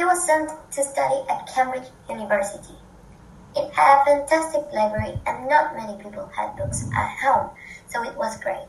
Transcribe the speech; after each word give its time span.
He 0.00 0.06
was 0.06 0.24
sent 0.24 0.48
to 0.72 0.82
study 0.82 1.28
at 1.28 1.46
Cambridge 1.46 1.90
University. 2.08 2.72
It 3.54 3.70
had 3.70 4.00
a 4.00 4.04
fantastic 4.06 4.62
library 4.72 5.20
and 5.26 5.46
not 5.46 5.76
many 5.76 6.02
people 6.02 6.26
had 6.34 6.56
books 6.56 6.86
at 6.96 7.18
home, 7.18 7.50
so 7.86 8.02
it 8.02 8.16
was 8.16 8.40
great. 8.40 8.66